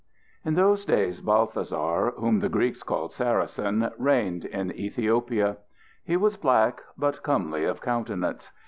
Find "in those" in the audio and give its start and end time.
0.47-0.83